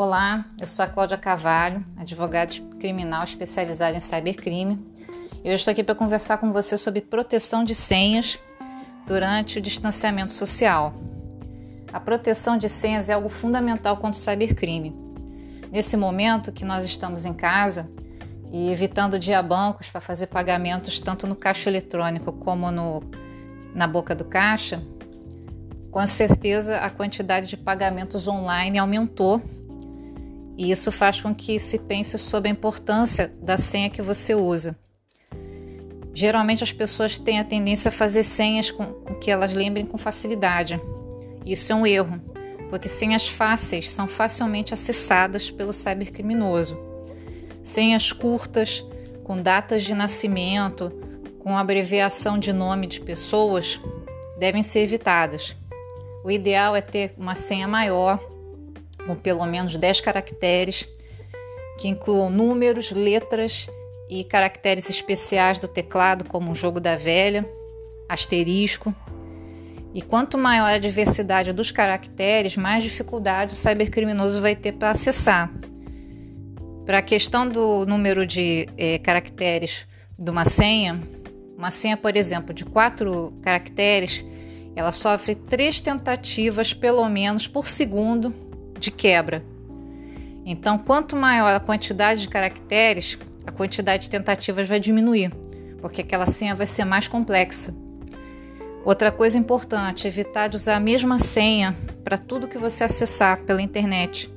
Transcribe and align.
Olá, 0.00 0.44
eu 0.60 0.66
sou 0.68 0.84
a 0.84 0.88
Cláudia 0.88 1.18
Cavalho, 1.18 1.84
advogada 1.96 2.54
criminal 2.78 3.24
especializada 3.24 3.96
em 3.96 4.00
cybercrime. 4.00 4.78
Eu 5.42 5.52
estou 5.54 5.72
aqui 5.72 5.82
para 5.82 5.96
conversar 5.96 6.38
com 6.38 6.52
você 6.52 6.78
sobre 6.78 7.00
proteção 7.00 7.64
de 7.64 7.74
senhas 7.74 8.38
durante 9.08 9.58
o 9.58 9.60
distanciamento 9.60 10.32
social. 10.32 10.94
A 11.92 11.98
proteção 11.98 12.56
de 12.56 12.68
senhas 12.68 13.08
é 13.08 13.14
algo 13.14 13.28
fundamental 13.28 13.96
contra 13.96 14.16
o 14.16 14.22
cybercrime. 14.22 14.94
Nesse 15.72 15.96
momento 15.96 16.52
que 16.52 16.64
nós 16.64 16.84
estamos 16.84 17.24
em 17.24 17.34
casa 17.34 17.90
e 18.52 18.70
evitando 18.70 19.18
diabancos 19.18 19.90
para 19.90 20.00
fazer 20.00 20.28
pagamentos 20.28 21.00
tanto 21.00 21.26
no 21.26 21.34
caixa 21.34 21.68
eletrônico 21.68 22.30
como 22.34 22.70
no, 22.70 23.02
na 23.74 23.88
boca 23.88 24.14
do 24.14 24.24
caixa, 24.24 24.80
com 25.90 26.06
certeza 26.06 26.78
a 26.78 26.88
quantidade 26.88 27.48
de 27.48 27.56
pagamentos 27.56 28.28
online 28.28 28.78
aumentou 28.78 29.42
e 30.58 30.72
isso 30.72 30.90
faz 30.90 31.20
com 31.20 31.32
que 31.32 31.56
se 31.60 31.78
pense 31.78 32.18
sobre 32.18 32.48
a 32.48 32.52
importância 32.52 33.32
da 33.40 33.56
senha 33.56 33.88
que 33.88 34.02
você 34.02 34.34
usa. 34.34 34.76
Geralmente 36.12 36.64
as 36.64 36.72
pessoas 36.72 37.16
têm 37.16 37.38
a 37.38 37.44
tendência 37.44 37.90
a 37.90 37.92
fazer 37.92 38.24
senhas 38.24 38.72
com, 38.72 38.86
com 38.86 39.14
que 39.14 39.30
elas 39.30 39.54
lembrem 39.54 39.86
com 39.86 39.96
facilidade. 39.96 40.80
Isso 41.46 41.70
é 41.70 41.76
um 41.76 41.86
erro, 41.86 42.20
porque 42.68 42.88
senhas 42.88 43.28
fáceis 43.28 43.88
são 43.88 44.08
facilmente 44.08 44.74
acessadas 44.74 45.48
pelo 45.48 45.72
cybercriminoso. 45.72 46.76
Senhas 47.62 48.10
curtas, 48.10 48.84
com 49.22 49.40
datas 49.40 49.84
de 49.84 49.94
nascimento, 49.94 50.90
com 51.38 51.56
abreviação 51.56 52.36
de 52.36 52.52
nome 52.52 52.88
de 52.88 53.00
pessoas, 53.00 53.78
devem 54.40 54.64
ser 54.64 54.80
evitadas. 54.80 55.54
O 56.24 56.32
ideal 56.32 56.74
é 56.74 56.80
ter 56.80 57.14
uma 57.16 57.36
senha 57.36 57.68
maior 57.68 58.18
com 59.08 59.16
pelo 59.16 59.46
menos 59.46 59.74
10 59.74 60.02
caracteres, 60.02 60.86
que 61.78 61.88
incluam 61.88 62.28
números, 62.28 62.92
letras 62.92 63.70
e 64.10 64.22
caracteres 64.22 64.90
especiais 64.90 65.58
do 65.58 65.66
teclado, 65.66 66.26
como 66.26 66.52
o 66.52 66.54
jogo 66.54 66.78
da 66.78 66.94
velha, 66.94 67.48
asterisco. 68.06 68.94
E 69.94 70.02
quanto 70.02 70.36
maior 70.36 70.70
a 70.70 70.78
diversidade 70.78 71.54
dos 71.54 71.70
caracteres, 71.70 72.58
mais 72.58 72.84
dificuldade 72.84 73.54
o 73.54 73.56
cybercriminoso 73.56 74.42
vai 74.42 74.54
ter 74.54 74.72
para 74.72 74.90
acessar. 74.90 75.50
Para 76.84 76.98
a 76.98 77.02
questão 77.02 77.48
do 77.48 77.86
número 77.86 78.26
de 78.26 78.68
é, 78.76 78.98
caracteres 78.98 79.86
de 80.18 80.30
uma 80.30 80.44
senha, 80.44 81.00
uma 81.56 81.70
senha, 81.70 81.96
por 81.96 82.14
exemplo, 82.14 82.52
de 82.52 82.66
quatro 82.66 83.32
caracteres, 83.40 84.24
ela 84.76 84.92
sofre 84.92 85.34
três 85.34 85.80
tentativas, 85.80 86.74
pelo 86.74 87.08
menos, 87.08 87.46
por 87.46 87.66
segundo 87.66 88.47
de 88.78 88.90
quebra. 88.90 89.44
Então, 90.44 90.78
quanto 90.78 91.14
maior 91.14 91.54
a 91.54 91.60
quantidade 91.60 92.22
de 92.22 92.28
caracteres, 92.28 93.18
a 93.46 93.52
quantidade 93.52 94.04
de 94.04 94.10
tentativas 94.10 94.68
vai 94.68 94.80
diminuir, 94.80 95.30
porque 95.80 96.00
aquela 96.00 96.26
senha 96.26 96.54
vai 96.54 96.66
ser 96.66 96.84
mais 96.84 97.06
complexa. 97.06 97.74
Outra 98.84 99.12
coisa 99.12 99.36
importante, 99.36 100.06
evitar 100.08 100.48
de 100.48 100.56
usar 100.56 100.76
a 100.76 100.80
mesma 100.80 101.18
senha 101.18 101.76
para 102.02 102.16
tudo 102.16 102.48
que 102.48 102.56
você 102.56 102.84
acessar 102.84 103.42
pela 103.42 103.60
internet, 103.60 104.32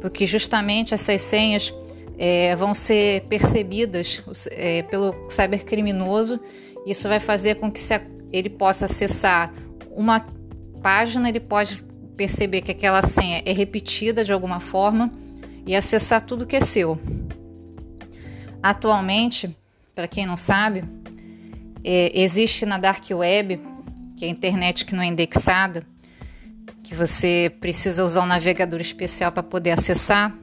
porque 0.00 0.26
justamente 0.26 0.94
essas 0.94 1.20
senhas 1.20 1.74
é, 2.18 2.56
vão 2.56 2.74
ser 2.74 3.22
percebidas 3.28 4.22
é, 4.50 4.82
pelo 4.84 5.14
cybercriminoso. 5.28 6.40
Isso 6.86 7.08
vai 7.08 7.20
fazer 7.20 7.56
com 7.56 7.70
que 7.70 7.80
se 7.80 8.00
ele 8.32 8.48
possa 8.48 8.86
acessar 8.86 9.52
uma 9.90 10.24
página, 10.82 11.28
ele 11.28 11.40
pode 11.40 11.84
perceber 12.18 12.62
que 12.62 12.72
aquela 12.72 13.00
senha 13.00 13.40
é 13.46 13.52
repetida 13.52 14.24
de 14.24 14.32
alguma 14.32 14.58
forma 14.58 15.12
e 15.64 15.76
acessar 15.76 16.20
tudo 16.20 16.46
que 16.46 16.56
é 16.56 16.60
seu. 16.60 16.98
Atualmente, 18.60 19.56
para 19.94 20.08
quem 20.08 20.26
não 20.26 20.36
sabe, 20.36 20.82
é, 21.84 22.10
existe 22.20 22.66
na 22.66 22.76
Dark 22.76 23.04
Web, 23.08 23.60
que 24.16 24.24
é 24.24 24.28
a 24.28 24.30
internet 24.30 24.84
que 24.84 24.96
não 24.96 25.02
é 25.02 25.06
indexada, 25.06 25.86
que 26.82 26.92
você 26.92 27.52
precisa 27.60 28.04
usar 28.04 28.22
um 28.24 28.26
navegador 28.26 28.80
especial 28.80 29.30
para 29.30 29.44
poder 29.44 29.70
acessar, 29.70 30.36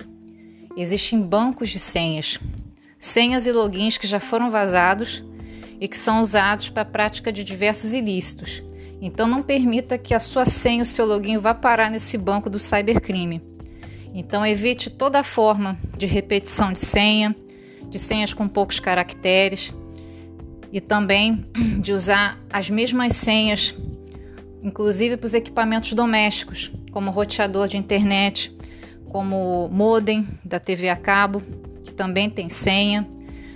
existem 0.78 1.22
bancos 1.22 1.70
de 1.70 1.80
senhas, 1.80 2.40
senhas 2.98 3.46
e 3.46 3.52
logins 3.52 3.98
que 3.98 4.08
já 4.08 4.22
foram 4.22 4.50
vazados 4.50 5.26
e 5.78 5.90
que 5.90 5.98
são 5.98 6.22
usados 6.22 6.70
para 6.70 6.84
a 6.84 6.86
prática 6.86 7.34
de 7.34 7.44
diversos 7.44 7.92
ilícitos, 7.94 8.64
então 9.02 9.28
não 9.28 9.42
permita 9.44 9.98
que 9.98 10.14
a 10.14 10.20
sua 10.20 10.46
senha, 10.46 10.84
o 10.84 10.86
seu 10.86 11.06
login 11.06 11.38
vá 11.38 11.54
parar 11.54 11.90
nesse 11.92 12.18
banco 12.18 12.50
do 12.50 12.58
cybercrime. 12.58 13.42
Então 14.14 14.46
evite 14.46 14.90
toda 14.90 15.24
forma 15.24 15.78
de 15.98 16.06
repetição 16.06 16.72
de 16.72 16.80
senha, 16.80 17.36
de 17.90 18.00
senhas 18.00 18.34
com 18.34 18.48
poucos 18.48 18.80
caracteres 18.80 19.74
e 20.72 20.80
também 20.80 21.46
de 21.80 21.92
usar 21.92 22.40
as 22.50 22.70
mesmas 22.70 23.14
senhas, 23.14 23.76
inclusive 24.64 25.18
para 25.18 25.26
os 25.26 25.34
equipamentos 25.34 25.94
domésticos, 25.94 26.72
como 26.92 27.12
roteador 27.12 27.68
de 27.68 27.78
internet, 27.78 28.56
como 29.10 29.70
modem 29.70 30.28
da 30.44 30.60
TV 30.60 30.90
a 30.90 30.96
cabo, 30.96 31.42
que 31.84 31.94
também 31.94 32.30
tem 32.30 32.50
senha, 32.50 33.08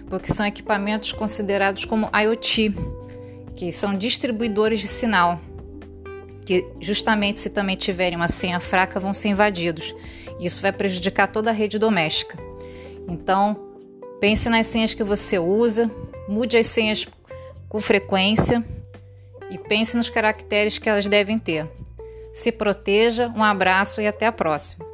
porque 0.10 0.32
são 0.32 0.46
equipamentos 0.46 1.12
considerados 1.12 1.86
como 1.86 2.10
IoT, 2.14 2.74
que 3.60 3.74
são 3.74 3.94
distribuidores 3.94 4.80
de 4.80 4.88
sinal, 4.88 5.38
que 6.46 6.66
justamente 6.80 7.40
se 7.40 7.50
também 7.50 7.76
tiverem 7.76 8.16
uma 8.16 8.30
senha 8.30 8.58
fraca 8.58 9.02
vão 9.02 9.14
ser 9.14 9.28
invadidos. 9.28 9.94
Isso 10.40 10.62
vai 10.62 10.72
prejudicar 10.72 11.28
toda 11.28 11.50
a 11.50 11.54
rede 11.54 11.78
doméstica. 11.78 12.40
Então, 13.06 13.60
pense 14.22 14.48
nas 14.48 14.66
senhas 14.66 14.94
que 14.94 15.04
você 15.04 15.38
usa, 15.38 15.92
mude 16.26 16.58
as 16.58 16.68
senhas 16.68 17.06
com 17.68 17.82
frequência 17.82 18.64
e 19.52 19.58
pense 19.58 19.98
nos 19.98 20.10
caracteres 20.10 20.78
que 20.78 20.88
elas 20.88 21.06
devem 21.08 21.38
ter. 21.38 21.70
Se 22.34 22.54
proteja, 22.54 23.28
um 23.36 23.44
abraço 23.44 24.00
e 24.00 24.08
até 24.08 24.26
a 24.26 24.32
próxima. 24.32 24.89